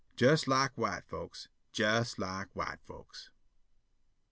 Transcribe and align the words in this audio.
Jes 0.17 0.47
lak 0.47 0.73
white 0.79 1.05
folks! 1.05 1.47
Jes 1.75 2.17
lak 2.17 2.49
white 2.55 2.81
folks! 2.87 3.29